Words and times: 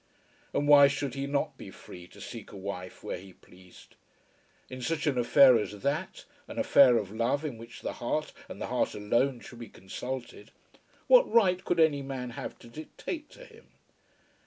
And 0.51 0.67
why 0.67 0.87
should 0.87 1.13
he 1.13 1.27
not 1.27 1.59
be 1.59 1.69
free 1.69 2.07
to 2.07 2.19
seek 2.19 2.51
a 2.51 2.57
wife 2.57 3.03
where 3.03 3.19
he 3.19 3.33
pleased? 3.33 3.93
In 4.67 4.81
such 4.81 5.05
an 5.05 5.15
affair 5.15 5.59
as 5.59 5.83
that, 5.83 6.25
an 6.47 6.57
affair 6.57 6.97
of 6.97 7.11
love 7.11 7.45
in 7.45 7.59
which 7.59 7.81
the 7.83 7.93
heart 7.93 8.33
and 8.49 8.59
the 8.59 8.65
heart 8.65 8.95
alone 8.95 9.41
should 9.41 9.59
be 9.59 9.69
consulted, 9.69 10.49
what 11.05 11.31
right 11.31 11.63
could 11.63 11.79
any 11.79 12.01
man 12.01 12.31
have 12.31 12.57
to 12.57 12.67
dictate 12.67 13.29
to 13.29 13.45
him? 13.45 13.67